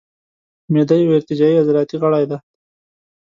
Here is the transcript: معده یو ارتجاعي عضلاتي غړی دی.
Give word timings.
معده 0.71 0.95
یو 0.97 1.15
ارتجاعي 1.17 1.55
عضلاتي 1.61 1.95
غړی 2.01 2.25
دی. 2.29 2.37